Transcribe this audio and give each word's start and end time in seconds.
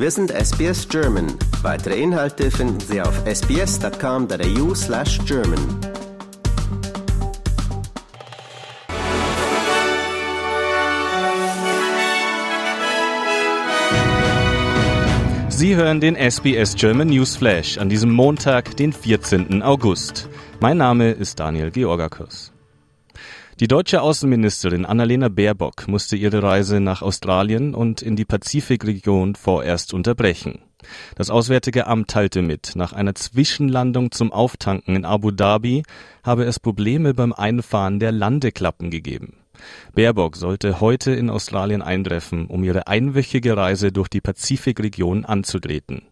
Wir 0.00 0.12
sind 0.12 0.30
SBS 0.30 0.88
German. 0.88 1.26
Weitere 1.62 2.00
Inhalte 2.00 2.52
finden 2.52 2.78
Sie 2.78 3.02
auf 3.02 3.20
sbs.com.au 3.26 4.72
slash 4.72 5.18
German. 5.26 5.58
Sie 15.48 15.74
hören 15.74 16.00
den 16.00 16.14
SBS 16.14 16.76
German 16.76 17.08
News 17.08 17.34
Flash 17.34 17.76
an 17.78 17.88
diesem 17.88 18.12
Montag, 18.12 18.76
den 18.76 18.92
14. 18.92 19.64
August. 19.64 20.28
Mein 20.60 20.76
Name 20.76 21.10
ist 21.10 21.40
Daniel 21.40 21.72
Georgakos. 21.72 22.52
Die 23.60 23.66
deutsche 23.66 24.02
Außenministerin 24.02 24.86
Annalena 24.86 25.28
Baerbock 25.28 25.88
musste 25.88 26.14
ihre 26.14 26.44
Reise 26.44 26.78
nach 26.78 27.02
Australien 27.02 27.74
und 27.74 28.02
in 28.02 28.14
die 28.14 28.24
Pazifikregion 28.24 29.34
vorerst 29.34 29.92
unterbrechen. 29.92 30.60
Das 31.16 31.28
Auswärtige 31.28 31.88
Amt 31.88 32.08
teilte 32.08 32.40
mit, 32.40 32.76
nach 32.76 32.92
einer 32.92 33.16
Zwischenlandung 33.16 34.12
zum 34.12 34.30
Auftanken 34.30 34.94
in 34.94 35.04
Abu 35.04 35.32
Dhabi 35.32 35.82
habe 36.22 36.44
es 36.44 36.60
Probleme 36.60 37.14
beim 37.14 37.32
Einfahren 37.32 37.98
der 37.98 38.12
Landeklappen 38.12 38.90
gegeben. 38.90 39.38
Baerbock 39.92 40.36
sollte 40.36 40.80
heute 40.80 41.10
in 41.10 41.28
Australien 41.28 41.82
eintreffen, 41.82 42.46
um 42.46 42.62
ihre 42.62 42.86
einwöchige 42.86 43.56
Reise 43.56 43.90
durch 43.90 44.06
die 44.06 44.20
Pazifikregion 44.20 45.24
anzutreten. 45.24 46.02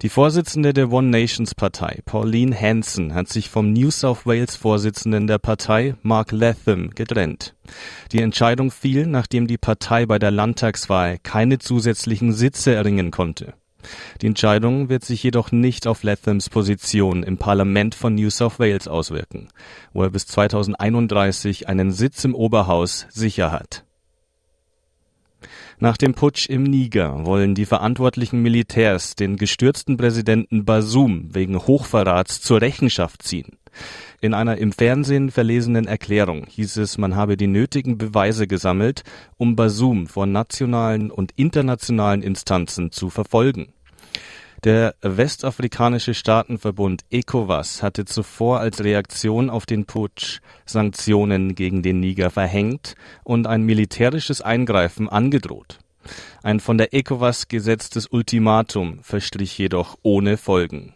Die 0.00 0.10
Vorsitzende 0.10 0.72
der 0.72 0.92
One 0.92 1.08
Nations 1.08 1.56
Partei, 1.56 2.02
Pauline 2.04 2.54
Hanson, 2.54 3.14
hat 3.14 3.28
sich 3.28 3.50
vom 3.50 3.72
New 3.72 3.90
South 3.90 4.26
Wales 4.26 4.54
Vorsitzenden 4.54 5.26
der 5.26 5.38
Partei, 5.38 5.96
Mark 6.02 6.30
Latham, 6.30 6.90
getrennt. 6.90 7.56
Die 8.12 8.20
Entscheidung 8.20 8.70
fiel, 8.70 9.08
nachdem 9.08 9.48
die 9.48 9.58
Partei 9.58 10.06
bei 10.06 10.20
der 10.20 10.30
Landtagswahl 10.30 11.18
keine 11.20 11.58
zusätzlichen 11.58 12.32
Sitze 12.32 12.76
erringen 12.76 13.10
konnte. 13.10 13.54
Die 14.22 14.28
Entscheidung 14.28 14.88
wird 14.88 15.04
sich 15.04 15.20
jedoch 15.24 15.50
nicht 15.50 15.88
auf 15.88 16.04
Lathams 16.04 16.48
Position 16.48 17.24
im 17.24 17.36
Parlament 17.36 17.96
von 17.96 18.14
New 18.14 18.30
South 18.30 18.60
Wales 18.60 18.86
auswirken, 18.86 19.48
wo 19.92 20.04
er 20.04 20.10
bis 20.10 20.28
2031 20.28 21.68
einen 21.68 21.90
Sitz 21.90 22.24
im 22.24 22.36
Oberhaus 22.36 23.08
sicher 23.10 23.50
hat. 23.50 23.84
Nach 25.78 25.96
dem 25.96 26.14
Putsch 26.14 26.48
im 26.48 26.64
Niger 26.64 27.24
wollen 27.24 27.54
die 27.54 27.66
verantwortlichen 27.66 28.42
Militärs 28.42 29.14
den 29.14 29.36
gestürzten 29.36 29.96
Präsidenten 29.96 30.64
Basum 30.64 31.34
wegen 31.34 31.58
Hochverrats 31.58 32.40
zur 32.40 32.60
Rechenschaft 32.60 33.22
ziehen. 33.22 33.58
In 34.20 34.34
einer 34.34 34.58
im 34.58 34.72
Fernsehen 34.72 35.30
verlesenen 35.30 35.86
Erklärung 35.86 36.46
hieß 36.48 36.78
es, 36.78 36.98
man 36.98 37.14
habe 37.14 37.36
die 37.36 37.46
nötigen 37.46 37.98
Beweise 37.98 38.48
gesammelt, 38.48 39.04
um 39.36 39.54
Basum 39.54 40.08
vor 40.08 40.26
nationalen 40.26 41.10
und 41.10 41.32
internationalen 41.36 42.22
Instanzen 42.22 42.90
zu 42.90 43.10
verfolgen. 43.10 43.72
Der 44.64 44.96
westafrikanische 45.02 46.14
Staatenverbund 46.14 47.02
ECOWAS 47.10 47.80
hatte 47.80 48.04
zuvor 48.04 48.58
als 48.58 48.82
Reaktion 48.82 49.50
auf 49.50 49.66
den 49.66 49.86
Putsch 49.86 50.40
Sanktionen 50.66 51.54
gegen 51.54 51.82
den 51.84 52.00
Niger 52.00 52.30
verhängt 52.30 52.96
und 53.22 53.46
ein 53.46 53.62
militärisches 53.62 54.42
Eingreifen 54.42 55.08
angedroht. 55.08 55.78
Ein 56.42 56.58
von 56.58 56.76
der 56.76 56.92
ECOWAS 56.92 57.46
gesetztes 57.46 58.08
Ultimatum 58.08 59.00
verstrich 59.04 59.56
jedoch 59.58 59.96
ohne 60.02 60.36
Folgen. 60.36 60.94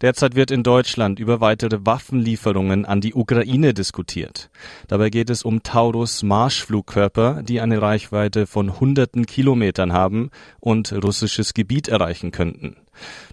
Derzeit 0.00 0.36
wird 0.36 0.50
in 0.50 0.62
Deutschland 0.62 1.18
über 1.18 1.40
weitere 1.40 1.84
Waffenlieferungen 1.84 2.84
an 2.84 3.00
die 3.00 3.14
Ukraine 3.14 3.74
diskutiert. 3.74 4.48
Dabei 4.86 5.10
geht 5.10 5.28
es 5.28 5.42
um 5.42 5.62
Taurus 5.62 6.22
Marschflugkörper, 6.22 7.42
die 7.42 7.60
eine 7.60 7.82
Reichweite 7.82 8.46
von 8.46 8.78
hunderten 8.78 9.26
Kilometern 9.26 9.92
haben 9.92 10.30
und 10.60 10.92
russisches 10.92 11.52
Gebiet 11.52 11.88
erreichen 11.88 12.30
könnten. 12.30 12.76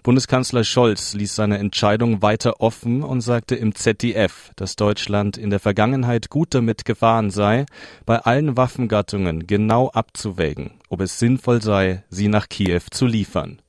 Bundeskanzler 0.02 0.64
Scholz 0.64 1.14
ließ 1.14 1.34
seine 1.34 1.58
Entscheidung 1.58 2.22
weiter 2.22 2.60
offen 2.60 3.02
und 3.02 3.20
sagte 3.20 3.56
im 3.56 3.74
ZDF, 3.74 4.52
dass 4.56 4.76
Deutschland 4.76 5.36
in 5.36 5.50
der 5.50 5.60
Vergangenheit 5.60 6.30
gut 6.30 6.54
damit 6.54 6.84
gefahren 6.84 7.30
sei, 7.30 7.66
bei 8.04 8.18
allen 8.18 8.56
Waffengattungen 8.56 9.46
genau 9.46 9.90
abzuwägen, 9.90 10.72
ob 10.88 11.00
es 11.00 11.18
sinnvoll 11.18 11.62
sei, 11.62 12.04
sie 12.10 12.28
nach 12.28 12.48
Kiew 12.48 12.82
zu 12.90 13.06
liefern. 13.06 13.60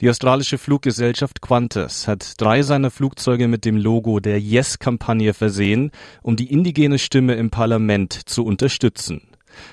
Die 0.00 0.08
australische 0.08 0.56
Fluggesellschaft 0.56 1.42
Qantas 1.42 2.08
hat 2.08 2.40
drei 2.40 2.62
seiner 2.62 2.90
Flugzeuge 2.90 3.48
mit 3.48 3.66
dem 3.66 3.76
Logo 3.76 4.18
der 4.18 4.40
Yes-Kampagne 4.40 5.34
versehen, 5.34 5.90
um 6.22 6.36
die 6.36 6.50
indigene 6.50 6.98
Stimme 6.98 7.34
im 7.34 7.50
Parlament 7.50 8.14
zu 8.14 8.46
unterstützen. 8.46 9.20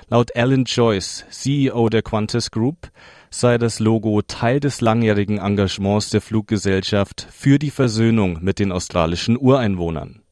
Laut 0.10 0.36
Alan 0.36 0.66
Joyce, 0.66 1.24
CEO 1.30 1.88
der 1.88 2.02
Qantas 2.02 2.52
Group, 2.52 2.92
sei 3.30 3.58
das 3.58 3.80
Logo 3.80 4.22
Teil 4.22 4.60
des 4.60 4.82
langjährigen 4.82 5.38
Engagements 5.38 6.10
der 6.10 6.20
Fluggesellschaft 6.20 7.26
für 7.32 7.58
die 7.58 7.72
Versöhnung 7.72 8.40
mit 8.42 8.60
den 8.60 8.74
australischen 8.74 9.38
Ureinwohnern. 9.38 10.24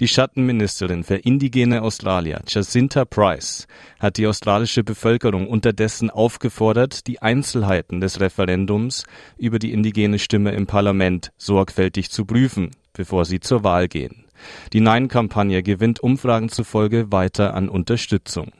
Die 0.00 0.08
Schattenministerin 0.08 1.04
für 1.04 1.16
indigene 1.16 1.82
Australier, 1.82 2.40
Jacinta 2.48 3.04
Price, 3.04 3.66
hat 3.98 4.16
die 4.16 4.26
australische 4.26 4.82
Bevölkerung 4.82 5.46
unterdessen 5.46 6.08
aufgefordert, 6.08 7.06
die 7.06 7.20
Einzelheiten 7.20 8.00
des 8.00 8.18
Referendums 8.18 9.04
über 9.36 9.58
die 9.58 9.74
indigene 9.74 10.18
Stimme 10.18 10.52
im 10.52 10.66
Parlament 10.66 11.32
sorgfältig 11.36 12.10
zu 12.10 12.24
prüfen, 12.24 12.70
bevor 12.94 13.26
sie 13.26 13.40
zur 13.40 13.62
Wahl 13.62 13.88
gehen. 13.88 14.24
Die 14.72 14.80
Nein-Kampagne 14.80 15.62
gewinnt 15.62 16.00
Umfragen 16.00 16.48
zufolge 16.48 17.12
weiter 17.12 17.52
an 17.52 17.68
Unterstützung. 17.68 18.52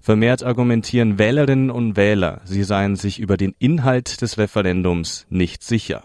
Vermehrt 0.00 0.44
argumentieren 0.44 1.18
Wählerinnen 1.18 1.70
und 1.70 1.98
Wähler, 1.98 2.40
sie 2.44 2.64
seien 2.64 2.96
sich 2.96 3.18
über 3.18 3.36
den 3.36 3.54
Inhalt 3.58 4.22
des 4.22 4.38
Referendums 4.38 5.26
nicht 5.28 5.62
sicher. 5.62 6.04